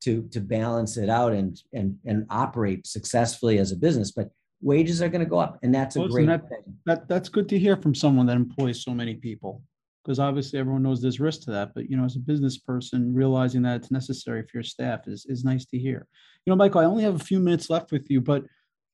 [0.02, 4.12] to, to balance it out and, and, and operate successfully as a business.
[4.12, 4.30] But
[4.60, 5.58] wages are going to go up.
[5.62, 6.62] And that's a well, great that, thing.
[6.86, 9.62] That, that's good to hear from someone that employs so many people.
[10.04, 11.74] Because obviously everyone knows there's risk to that.
[11.74, 15.26] But you know, as a business person, realizing that it's necessary for your staff is,
[15.28, 16.06] is nice to hear.
[16.46, 18.44] You know, Michael, I only have a few minutes left with you, but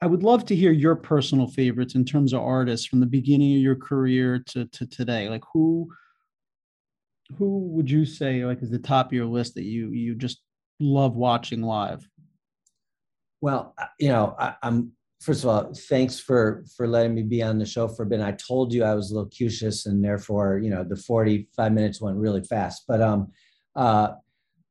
[0.01, 3.55] I would love to hear your personal favorites in terms of artists from the beginning
[3.55, 5.29] of your career to, to today.
[5.29, 5.89] Like who
[7.39, 10.43] who would you say like is the top of your list that you you just
[10.81, 12.09] love watching live?
[13.41, 17.59] Well, you know, I, am first of all, thanks for for letting me be on
[17.59, 18.21] the show for a bit.
[18.21, 22.43] I told you I was locucious, and therefore, you know, the 45 minutes went really
[22.43, 22.85] fast.
[22.87, 23.33] But um,
[23.75, 24.13] uh,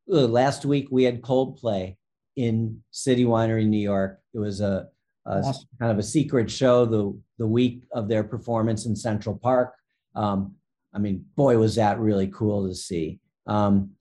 [0.08, 1.97] last week we had Coldplay
[2.36, 4.20] in City Winery, New York.
[4.34, 4.88] It was a
[5.26, 5.68] awesome.
[5.80, 9.76] kind of a secret show the the week of their performance in Central Park.
[10.16, 10.56] Um,
[10.94, 13.20] I mean, boy, was that really cool to see.
[13.48, 13.91] Um,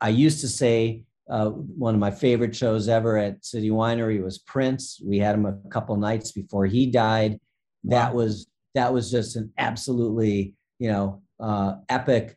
[0.00, 4.38] I used to say uh, one of my favorite shows ever at City Winery was
[4.38, 5.00] Prince.
[5.04, 7.38] We had him a couple nights before he died.
[7.84, 12.36] That was that was just an absolutely you know uh, epic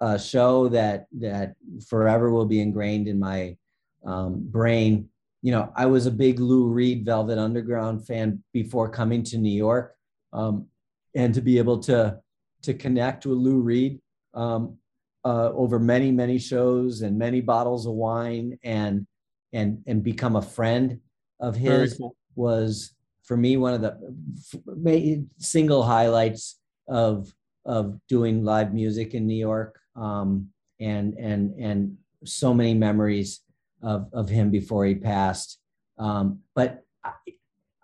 [0.00, 1.54] uh, show that that
[1.88, 3.56] forever will be ingrained in my
[4.04, 5.08] um, brain
[5.42, 9.52] you know, I was a big Lou Reed Velvet Underground fan before coming to New
[9.52, 9.94] York,
[10.32, 10.66] um,
[11.16, 12.18] and to be able to
[12.62, 14.00] to connect with Lou Reed
[14.34, 14.78] um,
[15.24, 19.06] uh, over many many shows and many bottles of wine and
[19.52, 21.00] and and become a friend
[21.40, 22.16] of his cool.
[22.34, 22.94] was
[23.24, 26.58] for me one of the single highlights
[26.88, 27.32] of
[27.64, 30.48] of doing live music in New York um,
[30.80, 33.40] and and and so many memories
[33.82, 35.58] of, of him before he passed.
[35.98, 37.12] Um, but I,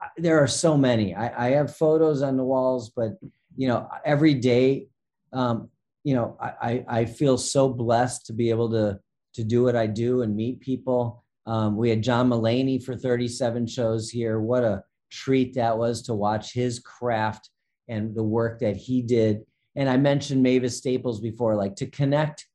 [0.01, 1.15] I, there are so many.
[1.15, 3.19] I, I, have photos on the walls, but
[3.59, 4.87] you know, every day,
[5.33, 5.69] um,
[6.05, 9.01] you know, I, I feel so blessed to be able to
[9.35, 11.25] to do what I do and meet people.
[11.45, 14.41] Um, we had John Mulaney for 37 shows here.
[14.41, 17.51] What a treat that was to watch his craft
[17.89, 19.41] and the work that he did.
[19.77, 22.47] And I mentioned Mavis Staples before, like to connect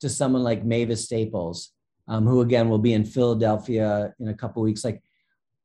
[0.00, 1.72] to someone like Mavis Staples
[2.08, 4.84] um, who again will be in Philadelphia in a couple weeks.
[4.84, 5.02] Like,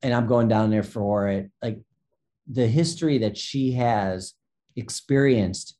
[0.02, 1.50] and I'm going down there for it.
[1.62, 1.80] Like
[2.48, 4.34] the history that she has
[4.76, 5.78] experienced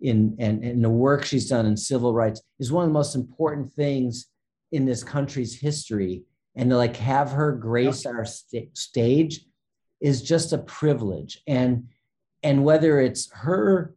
[0.00, 3.14] in and, and the work she's done in civil rights is one of the most
[3.14, 4.26] important things
[4.72, 6.24] in this country's history.
[6.54, 9.46] And to like have her grace our st- stage
[10.00, 11.40] is just a privilege.
[11.46, 11.84] And
[12.42, 13.94] and whether it's her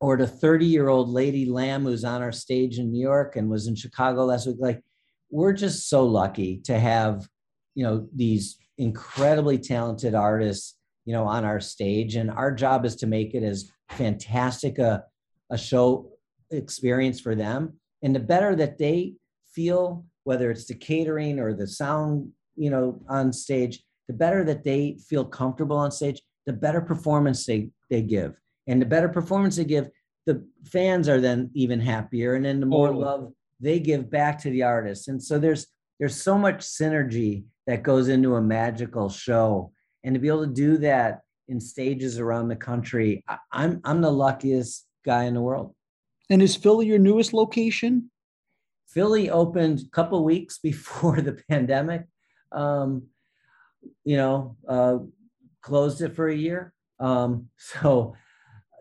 [0.00, 3.48] or the 30 year old lady lamb who's on our stage in new york and
[3.48, 4.82] was in chicago last week like
[5.30, 7.26] we're just so lucky to have
[7.74, 12.96] you know these incredibly talented artists you know on our stage and our job is
[12.96, 15.04] to make it as fantastic a,
[15.50, 16.10] a show
[16.50, 19.14] experience for them and the better that they
[19.54, 24.64] feel whether it's the catering or the sound you know on stage the better that
[24.64, 28.34] they feel comfortable on stage the better performance they they give
[28.66, 29.88] and the better performance they give
[30.26, 32.98] the fans are then even happier and then the more oh.
[32.98, 33.32] love
[33.62, 35.08] they give back to the artists.
[35.08, 39.72] And so there's there's so much synergy that goes into a magical show.
[40.04, 44.10] And to be able to do that in stages around the country, I'm I'm the
[44.10, 45.74] luckiest guy in the world.
[46.30, 48.10] And is Philly your newest location?
[48.88, 52.06] Philly opened a couple weeks before the pandemic.
[52.50, 53.04] Um,
[54.04, 54.98] you know, uh,
[55.60, 56.72] closed it for a year.
[57.00, 58.14] Um, so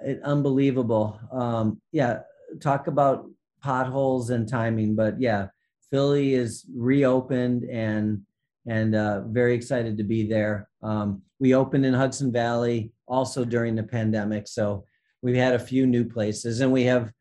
[0.03, 1.19] it, unbelievable.
[1.31, 2.19] Um, yeah,
[2.59, 3.29] talk about
[3.61, 5.47] potholes and timing, but yeah,
[5.89, 8.21] Philly is reopened and
[8.67, 10.69] and uh, very excited to be there.
[10.83, 14.85] Um, we opened in Hudson Valley also during the pandemic, so
[15.21, 17.11] we've had a few new places, and we have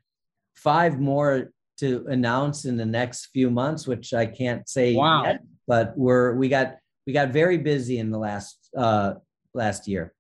[0.55, 5.25] five more to announce in the next few months, which I can't say wow.
[5.25, 5.41] yet.
[5.67, 9.15] But we're we got we got very busy in the last uh,
[9.55, 10.15] last year.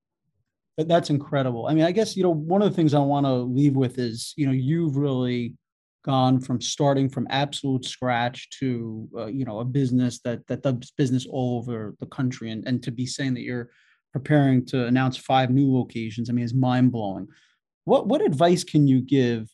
[0.78, 1.66] That's incredible.
[1.66, 3.99] I mean, I guess you know one of the things I want to leave with
[3.99, 5.55] is you know you've really
[6.05, 10.92] gone from starting from absolute scratch to uh, you know a business that that does
[10.96, 13.70] business all over the country and and to be saying that you're
[14.12, 17.28] preparing to announce five new locations i mean is mind blowing
[17.84, 19.48] what what advice can you give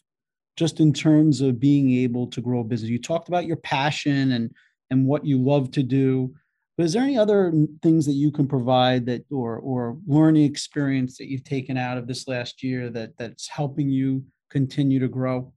[0.57, 2.91] just in terms of being able to grow a business?
[2.91, 4.51] You talked about your passion and
[4.91, 6.33] and what you love to do
[6.77, 11.17] but is there any other things that you can provide that or or learning experience
[11.19, 15.53] that you've taken out of this last year that that's helping you continue to grow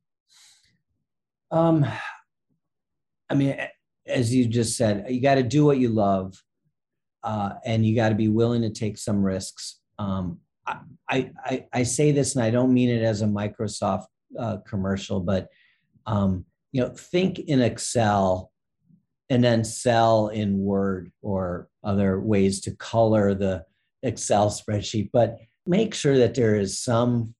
[1.51, 1.85] um,
[3.29, 3.57] I mean,
[4.05, 6.41] as you just said, you got to do what you love,
[7.23, 9.79] uh, and you got to be willing to take some risks.
[9.97, 14.05] Um, I, I, I say this, and I don't mean it as a Microsoft
[14.37, 15.47] uh, commercial, but
[16.05, 18.51] um, you know, think in Excel,
[19.29, 23.65] and then sell in Word or other ways to color the
[24.03, 25.09] Excel spreadsheet.
[25.11, 27.35] But make sure that there is some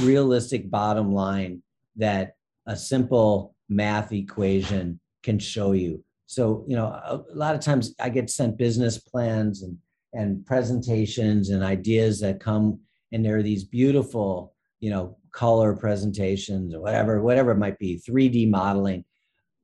[0.00, 1.62] realistic bottom line
[1.96, 2.34] that
[2.66, 6.04] a simple math equation can show you.
[6.26, 9.78] So, you know, a, a lot of times I get sent business plans and
[10.14, 12.78] and presentations and ideas that come
[13.12, 18.00] and there are these beautiful, you know, color presentations or whatever, whatever it might be,
[18.08, 19.04] 3D modeling.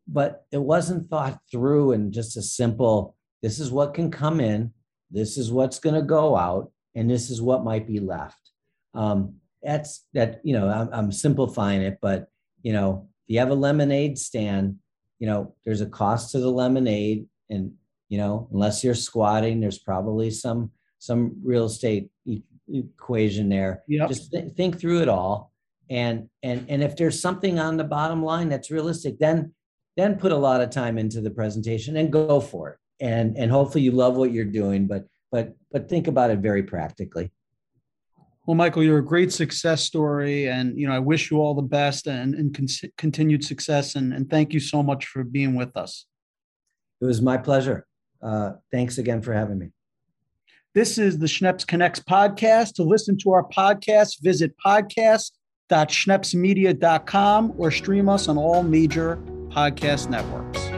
[0.07, 4.73] But it wasn't thought through and just a simple, this is what can come in,
[5.11, 8.51] this is what's going to go out, and this is what might be left.
[8.95, 12.29] Um, that's that, you know, I'm, I'm simplifying it, but
[12.63, 14.77] you know, you have a lemonade stand,
[15.21, 17.27] you know, there's a cost to the lemonade.
[17.49, 17.73] And,
[18.09, 23.85] you know, unless you're squatting, there's probably some some real estate e- equation there.
[23.87, 24.09] Yep.
[24.09, 25.53] Just th- think through it all.
[25.89, 29.55] And and and if there's something on the bottom line that's realistic, then
[29.97, 32.79] then put a lot of time into the presentation and go for it.
[33.01, 36.65] And and hopefully you love what you're doing, but but but think about it very
[36.65, 37.31] practically.
[38.51, 41.63] Well, Michael, you're a great success story, and you know I wish you all the
[41.63, 42.67] best and, and con-
[42.99, 43.95] continued success.
[43.95, 46.05] And, and thank you so much for being with us.
[47.01, 47.87] It was my pleasure.
[48.21, 49.69] Uh, thanks again for having me.
[50.75, 52.75] This is the Schneps Connects podcast.
[52.75, 59.19] To listen to our podcast, visit podcast.schnepsmedia.com or stream us on all major
[59.51, 60.70] podcast networks.